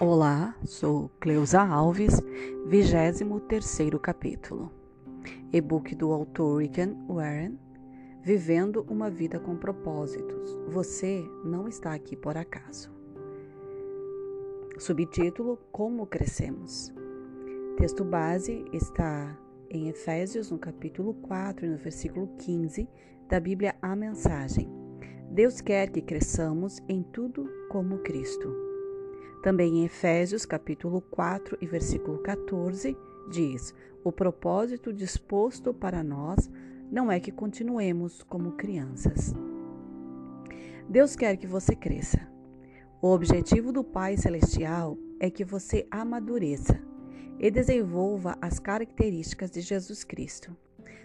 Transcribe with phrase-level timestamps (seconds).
[0.00, 2.20] Olá, sou Cleusa Alves,
[2.66, 4.72] 23º capítulo.
[5.52, 7.56] E-book do autor Rick Warren,
[8.20, 10.58] Vivendo uma vida com propósitos.
[10.66, 12.90] Você não está aqui por acaso.
[14.78, 16.92] Subtítulo: Como crescemos.
[17.76, 19.38] Texto base está
[19.70, 22.88] em Efésios, no capítulo 4 e no versículo 15
[23.28, 24.68] da Bíblia A Mensagem.
[25.30, 28.63] Deus quer que cresçamos em tudo como Cristo.
[29.44, 32.96] Também em Efésios, capítulo 4 e versículo 14,
[33.30, 36.50] diz: O propósito disposto para nós
[36.90, 39.34] não é que continuemos como crianças.
[40.88, 42.26] Deus quer que você cresça.
[43.02, 46.82] O objetivo do Pai Celestial é que você amadureça
[47.38, 50.56] e desenvolva as características de Jesus Cristo.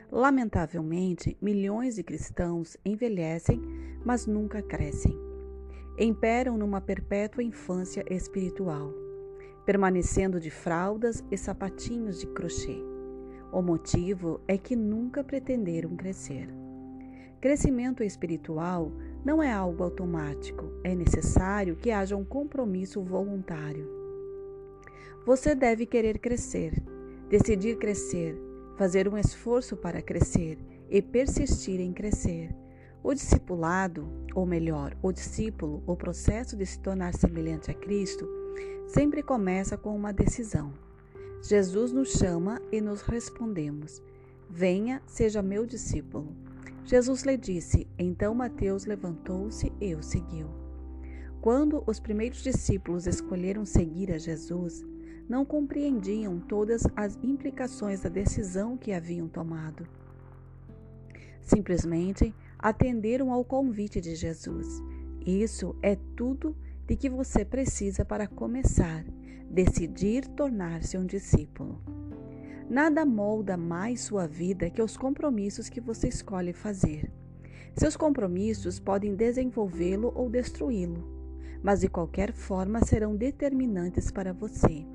[0.09, 3.61] Lamentavelmente, milhões de cristãos envelhecem,
[4.05, 5.28] mas nunca crescem
[6.05, 8.93] imperam numa perpétua infância espiritual,
[9.65, 12.81] permanecendo de fraldas e sapatinhos de crochê.
[13.51, 16.47] O motivo é que nunca pretenderam crescer.
[17.41, 18.91] Crescimento espiritual
[19.25, 23.87] não é algo automático, é necessário que haja um compromisso voluntário.
[25.25, 26.81] Você deve querer crescer,
[27.29, 28.39] decidir crescer,
[28.77, 30.57] fazer um esforço para crescer
[30.89, 32.49] e persistir em crescer
[33.03, 38.27] o discipulado, ou melhor, o discípulo, o processo de se tornar semelhante a Cristo,
[38.87, 40.73] sempre começa com uma decisão.
[41.41, 44.01] Jesus nos chama e nos respondemos:
[44.49, 46.35] Venha, seja meu discípulo.
[46.89, 50.47] Jesus lhe disse, então Mateus levantou-se e o seguiu.
[51.39, 54.83] Quando os primeiros discípulos escolheram seguir a Jesus,
[55.29, 59.87] não compreendiam todas as implicações da decisão que haviam tomado.
[61.41, 64.67] Simplesmente atenderam ao convite de Jesus.
[65.25, 66.55] Isso é tudo
[66.85, 69.05] de que você precisa para começar,
[69.49, 71.81] decidir tornar-se um discípulo.
[72.69, 77.11] Nada molda mais sua vida que os compromissos que você escolhe fazer.
[77.75, 81.07] Seus compromissos podem desenvolvê-lo ou destruí-lo,
[81.63, 84.85] mas de qualquer forma serão determinantes para você.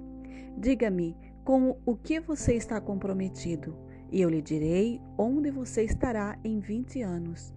[0.59, 3.77] Diga-me com o que você está comprometido
[4.11, 7.54] e eu lhe direi onde você estará em 20 anos.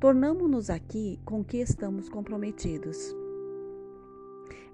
[0.00, 3.14] Tornamo-nos aqui com que estamos comprometidos.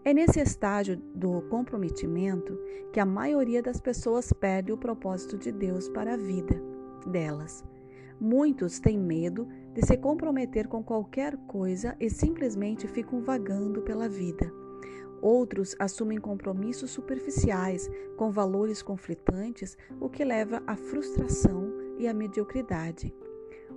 [0.04, 2.56] É nesse estágio do comprometimento
[2.92, 6.62] que a maioria das pessoas perde o propósito de Deus para a vida
[7.04, 7.64] delas.
[8.20, 14.52] Muitos têm medo de se comprometer com qualquer coisa e simplesmente ficam vagando pela vida.
[15.20, 23.12] Outros assumem compromissos superficiais com valores conflitantes, o que leva à frustração e à mediocridade.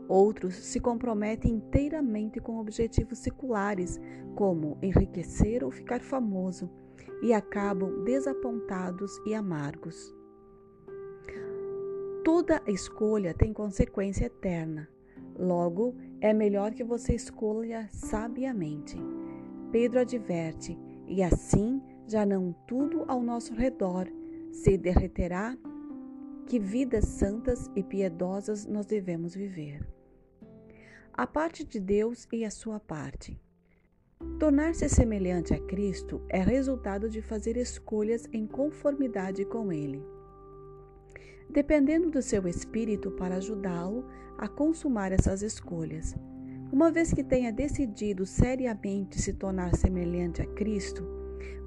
[0.10, 4.02] Outros se comprometem inteiramente com objetivos seculares,
[4.34, 6.68] como enriquecer ou ficar famoso,
[7.22, 10.12] e acabam desapontados e amargos.
[12.24, 14.90] Toda escolha tem consequência eterna.
[15.38, 18.98] Logo, é melhor que você escolha sabiamente.
[19.72, 20.76] Pedro adverte
[21.08, 24.08] e assim já não tudo ao nosso redor
[24.52, 25.56] se derreterá.
[26.48, 29.99] Que vidas santas e piedosas nós devemos viver.
[31.20, 33.38] A parte de Deus e a sua parte.
[34.40, 40.02] Tornar-se semelhante a Cristo é resultado de fazer escolhas em conformidade com Ele.
[41.50, 44.06] Dependendo do seu espírito para ajudá-lo
[44.38, 46.16] a consumar essas escolhas,
[46.72, 51.04] uma vez que tenha decidido seriamente se tornar semelhante a Cristo,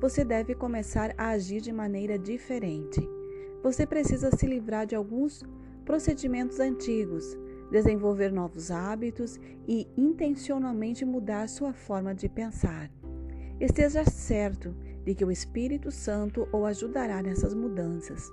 [0.01, 3.07] você deve começar a agir de maneira diferente.
[3.63, 5.45] Você precisa se livrar de alguns
[5.84, 7.37] procedimentos antigos,
[7.72, 12.91] desenvolver novos hábitos e intencionalmente mudar sua forma de pensar.
[13.59, 14.75] Esteja certo
[15.05, 18.31] de que o Espírito Santo o ajudará nessas mudanças.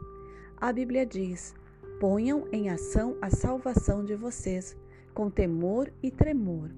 [0.57, 1.55] A Bíblia diz:
[1.99, 4.75] ponham em ação a salvação de vocês
[5.13, 6.69] com temor e tremor,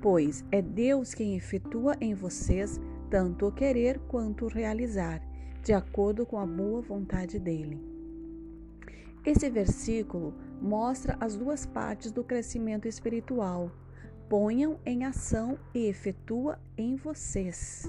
[0.00, 2.80] pois é Deus quem efetua em vocês
[3.10, 5.20] tanto o querer quanto o realizar,
[5.62, 7.80] de acordo com a boa vontade dele.
[9.24, 13.70] Esse versículo mostra as duas partes do crescimento espiritual.
[14.28, 17.84] Ponham em ação e efetua em vocês.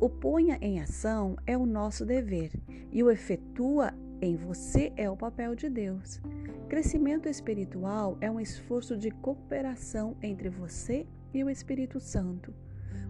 [0.00, 2.52] O ponha em ação é o nosso dever
[2.92, 6.20] e o efetua em você é o papel de Deus.
[6.68, 12.54] Crescimento espiritual é um esforço de cooperação entre você e o Espírito Santo.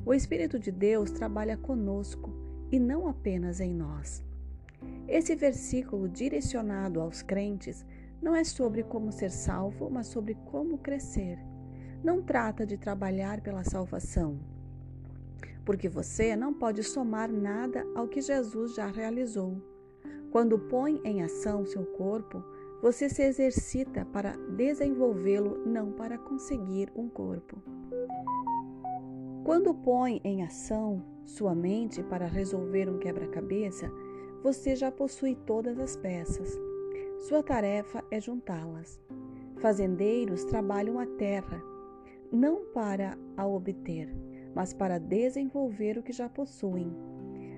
[0.05, 2.33] O Espírito de Deus trabalha conosco
[2.71, 4.25] e não apenas em nós.
[5.07, 7.85] Esse versículo direcionado aos crentes
[8.21, 11.39] não é sobre como ser salvo, mas sobre como crescer.
[12.03, 14.39] Não trata de trabalhar pela salvação,
[15.65, 19.61] porque você não pode somar nada ao que Jesus já realizou.
[20.31, 22.43] Quando põe em ação seu corpo,
[22.81, 27.61] você se exercita para desenvolvê-lo, não para conseguir um corpo.
[29.45, 33.91] Quando põe em ação sua mente para resolver um quebra-cabeça,
[34.43, 36.68] você já possui todas as peças.
[37.19, 39.01] Sua tarefa é juntá-las.
[39.61, 41.61] Fazendeiros trabalham a terra,
[42.31, 44.09] não para a obter,
[44.55, 46.93] mas para desenvolver o que já possuem.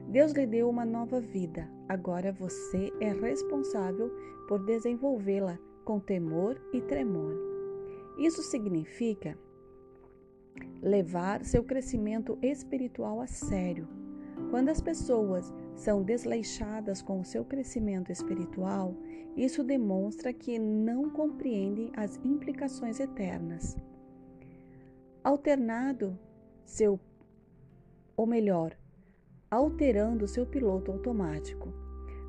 [0.09, 4.11] Deus lhe deu uma nova vida, agora você é responsável
[4.49, 7.35] por desenvolvê-la com temor e tremor.
[8.19, 9.39] Isso significa
[10.83, 13.87] levar seu crescimento espiritual a sério.
[14.51, 18.97] Quando as pessoas são desleixadas com o seu crescimento espiritual,
[19.41, 23.75] isso demonstra que não compreendem as implicações eternas.
[25.25, 26.19] Alternado
[26.63, 27.01] seu
[28.15, 28.77] ou melhor,
[29.51, 31.73] alterando seu piloto automático.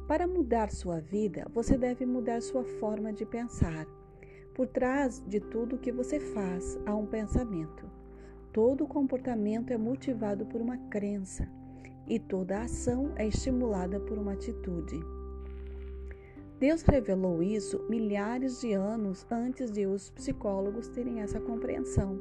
[0.08, 3.86] Para mudar sua vida, você deve mudar sua forma de pensar.
[4.56, 7.92] Por trás de tudo que você faz há um pensamento.
[8.54, 11.46] Todo comportamento é motivado por uma crença
[12.08, 15.21] e toda ação é estimulada por uma atitude.
[16.62, 22.20] Deus revelou isso milhares de anos antes de os psicólogos terem essa compreensão.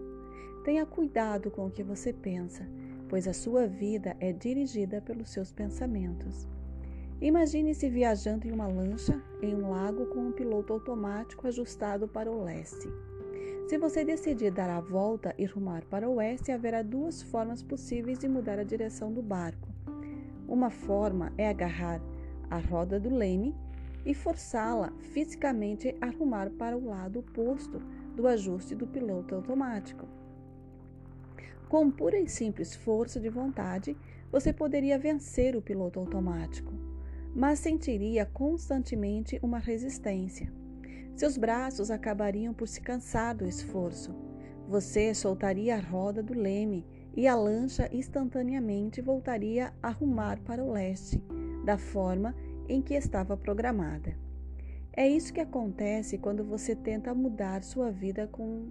[0.64, 2.66] Tenha cuidado com o que você pensa,
[3.06, 6.48] pois a sua vida é dirigida pelos seus pensamentos.
[7.20, 12.42] Imagine-se viajando em uma lancha em um lago com um piloto automático ajustado para o
[12.42, 12.88] leste.
[13.69, 18.19] Se você decidir dar a volta e rumar para o oeste, haverá duas formas possíveis
[18.19, 19.69] de mudar a direção do barco.
[20.48, 22.00] Uma forma é agarrar
[22.48, 23.54] a roda do leme
[24.05, 27.81] e forçá-la fisicamente a rumar para o lado oposto
[28.14, 30.06] do ajuste do piloto automático.
[31.69, 33.97] Com pura e simples força de vontade,
[34.32, 36.73] você poderia vencer o piloto automático,
[37.35, 40.52] mas sentiria constantemente uma resistência.
[41.14, 44.14] Seus braços acabariam por se cansar do esforço.
[44.69, 50.73] Você soltaria a roda do leme e a lancha instantaneamente voltaria a rumar para o
[50.73, 51.23] leste,
[51.64, 52.35] da forma
[52.70, 54.17] em que estava programada.
[54.93, 58.69] É isso que acontece quando você tenta mudar sua vida com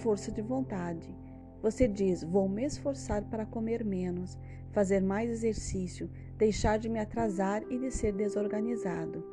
[0.00, 1.14] força de vontade.
[1.62, 4.38] Você diz: Vou me esforçar para comer menos,
[4.72, 9.24] fazer mais exercício, deixar de me atrasar e de ser desorganizado.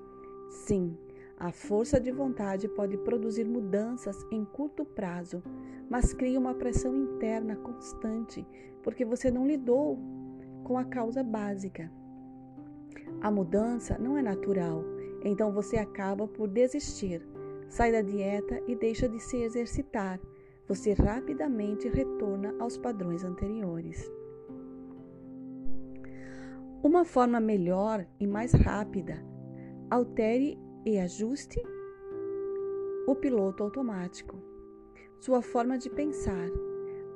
[0.49, 0.97] Sim,
[1.37, 5.43] a força de vontade pode produzir mudanças em curto prazo,
[5.89, 8.45] mas cria uma pressão interna constante
[8.83, 9.99] porque você não lidou
[10.63, 11.91] com a causa básica.
[13.21, 14.83] A mudança não é natural,
[15.23, 17.21] então você acaba por desistir,
[17.67, 20.19] sai da dieta e deixa de se exercitar.
[20.67, 24.09] Você rapidamente retorna aos padrões anteriores.
[26.81, 29.21] Uma forma melhor e mais rápida:
[29.89, 31.61] altere e ajuste
[33.07, 34.37] o piloto automático.
[35.19, 36.49] Sua forma de pensar.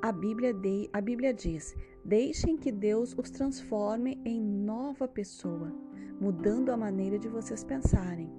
[0.02, 5.72] A Bíblia, de, a Bíblia diz: deixem que Deus os transforme em nova pessoa,
[6.20, 8.30] mudando a maneira de vocês pensarem.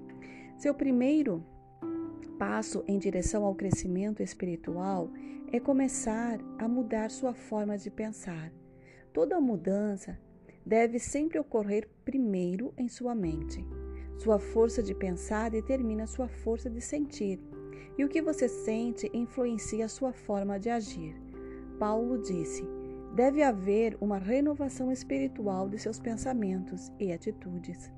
[0.57, 1.43] Seu primeiro
[2.37, 5.09] passo em direção ao crescimento espiritual
[5.51, 8.51] é começar a mudar sua forma de pensar.
[9.11, 10.19] Toda mudança
[10.65, 13.65] deve sempre ocorrer primeiro em sua mente.
[14.17, 17.39] Sua força de pensar determina sua força de sentir,
[17.97, 21.15] e o que você sente influencia a sua forma de agir.
[21.77, 22.63] Paulo disse:
[23.15, 27.89] deve haver uma renovação espiritual de seus pensamentos e atitudes.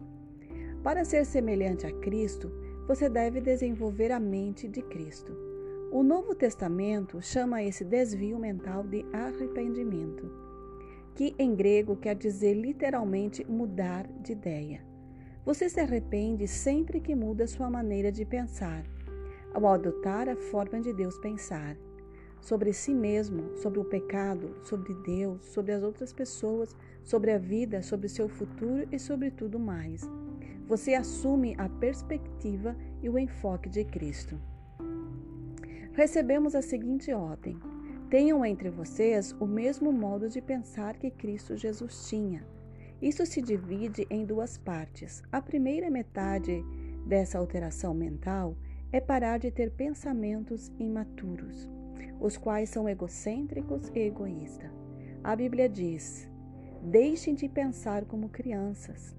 [0.84, 2.52] Para ser semelhante a Cristo,
[2.88, 5.36] você deve desenvolver a mente de Cristo.
[5.92, 10.32] O Novo Testamento chama esse desvio mental de arrependimento,
[11.16, 14.86] que em grego quer dizer literalmente mudar de ideia.
[15.44, 18.86] Você se arrepende sempre que muda sua maneira de pensar,
[19.52, 21.76] ao adotar a forma de Deus pensar
[22.42, 27.82] sobre si mesmo, sobre o pecado, sobre Deus, sobre as outras pessoas, sobre a vida,
[27.82, 30.02] sobre seu futuro e sobre tudo mais.
[30.68, 34.40] Você assume a perspectiva e o enfoque de Cristo.
[35.94, 37.58] Recebemos a seguinte ordem:
[38.10, 42.44] tenham entre vocês o mesmo modo de pensar que Cristo Jesus tinha
[43.02, 45.22] isso se divide em duas partes.
[45.32, 46.64] A primeira metade
[47.06, 48.58] dessa alteração mental
[48.92, 51.70] é parar de ter pensamentos imaturos,
[52.20, 54.72] os quais são egocêntricos e egoístas.
[55.24, 56.30] A Bíblia diz:
[56.82, 59.16] deixem de pensar como crianças.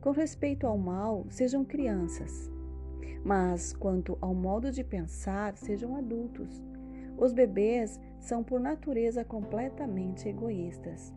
[0.00, 2.50] Com respeito ao mal, sejam crianças.
[3.24, 6.64] Mas quanto ao modo de pensar, sejam adultos.
[7.16, 11.14] Os bebês são por natureza completamente egoístas.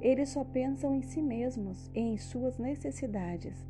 [0.00, 3.64] Eles só pensam em si mesmos e em suas necessidades.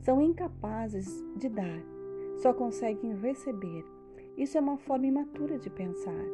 [0.00, 1.80] São incapazes de dar,
[2.42, 3.93] só conseguem receber.
[4.36, 6.24] Isso é uma forma imatura de pensar.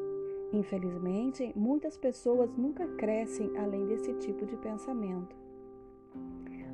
[0.52, 5.36] Infelizmente, muitas pessoas nunca crescem além desse tipo de pensamento.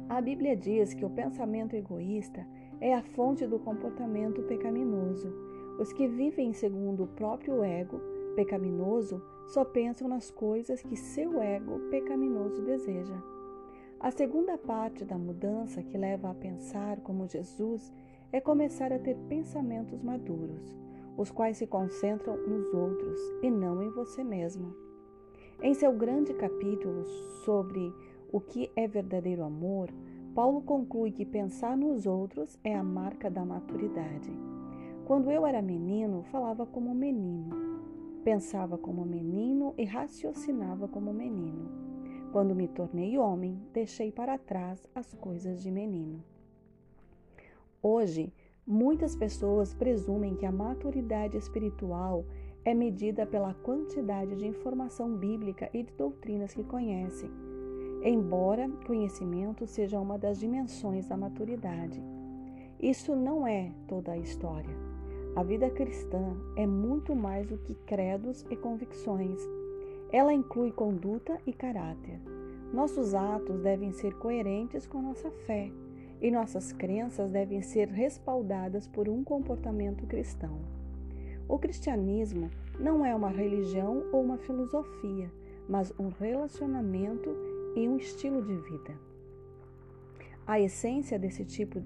[0.09, 2.47] A Bíblia diz que o pensamento egoísta
[2.81, 5.33] é a fonte do comportamento pecaminoso.
[5.81, 8.01] Os que vivem segundo o próprio ego
[8.37, 13.21] pecaminoso só pensam nas coisas que seu ego pecaminoso deseja.
[13.99, 17.93] A segunda parte da mudança que leva a pensar como Jesus
[18.31, 20.77] é começar a ter pensamentos maduros,
[21.17, 24.75] os quais se concentram nos outros e não em você mesmo.
[25.63, 27.05] Em seu grande capítulo
[27.45, 27.93] sobre
[28.31, 29.89] o que é verdadeiro amor,
[30.35, 34.31] Paulo conclui que pensar nos outros é a marca da maturidade.
[35.07, 37.81] Quando eu era menino, falava como menino,
[38.23, 41.71] pensava como menino e raciocinava como menino.
[42.33, 46.23] Quando me tornei homem, deixei para trás as coisas de menino.
[47.83, 48.31] Hoje,
[48.67, 52.25] muitas pessoas presumem que a maturidade espiritual
[52.65, 57.31] é medida pela quantidade de informação bíblica e de doutrinas que conhecem
[58.09, 62.01] embora conhecimento seja uma das dimensões da maturidade.
[62.81, 64.75] Isso não é toda a história.
[65.35, 69.41] A vida cristã é muito mais do que credos e convicções.
[70.13, 72.21] Ela inclui conduta e caráter.
[72.73, 75.71] Nossos atos devem ser coerentes com nossa fé
[76.21, 80.59] e nossas crenças devem ser respaldadas por um comportamento cristão.
[81.49, 85.31] O cristianismo não é uma religião ou uma filosofia,
[85.69, 87.31] mas um relacionamento
[87.77, 88.95] e um estilo de vida.
[90.47, 91.83] A essência desse tipo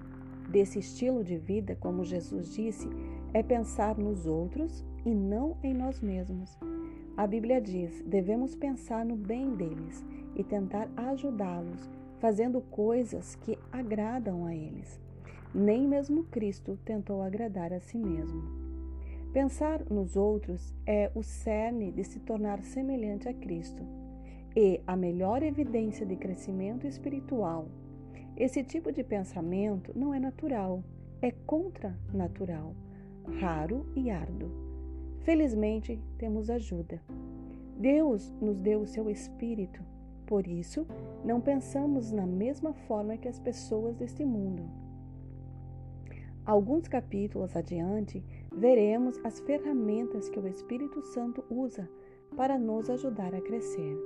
[0.49, 2.87] desse estilo de vida, como Jesus disse,
[3.33, 6.57] é pensar nos outros e não em nós mesmos.
[7.15, 11.89] A Bíblia diz: devemos pensar no bem deles e tentar ajudá-los,
[12.21, 15.01] fazendo coisas que agradam a eles.
[15.53, 18.43] Nem mesmo Cristo tentou agradar a si mesmo.
[19.33, 23.83] Pensar nos outros é o cerne de se tornar semelhante a Cristo
[24.55, 27.67] e a melhor evidência de crescimento espiritual.
[28.37, 30.83] Esse tipo de pensamento não é natural,
[31.21, 32.75] é contranatural,
[33.39, 34.51] raro e árduo.
[35.21, 37.01] Felizmente, temos ajuda.
[37.79, 39.81] Deus nos deu o seu espírito,
[40.31, 40.87] por isso,
[41.25, 44.63] não pensamos na mesma forma que as pessoas deste mundo.
[46.45, 51.89] Alguns capítulos adiante, veremos as ferramentas que o Espírito Santo usa
[52.37, 53.97] para nos ajudar a crescer.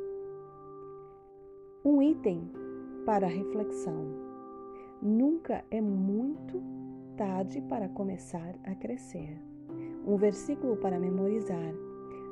[1.86, 2.51] Um item
[3.05, 4.08] para reflexão.
[5.00, 6.60] Nunca é muito
[7.15, 9.39] tarde para começar a crescer.
[10.08, 11.72] Um versículo para memorizar.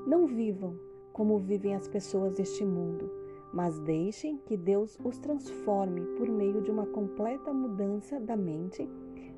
[0.07, 0.73] Não vivam
[1.13, 3.22] como vivem as pessoas deste mundo,
[3.53, 8.89] mas deixem que Deus os transforme por meio de uma completa mudança da mente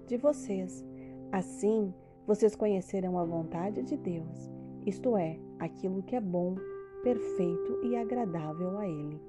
[0.08, 0.86] de vocês.
[1.32, 1.94] Assim,
[2.26, 4.50] vocês conhecerão a vontade de Deus,
[4.86, 6.56] isto é, aquilo que é bom,
[7.04, 9.22] perfeito e agradável a Ele.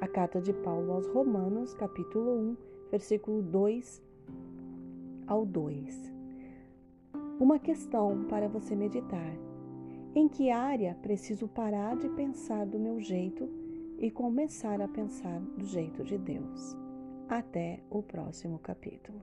[0.00, 2.56] A carta de Paulo aos Romanos, capítulo 1,
[2.90, 4.02] versículo 2
[5.26, 6.12] ao 2.
[7.38, 9.32] Uma questão para você meditar.
[10.14, 13.48] Em que área preciso parar de pensar do meu jeito
[13.98, 16.76] e começar a pensar do jeito de Deus?
[17.28, 19.22] Até o próximo capítulo.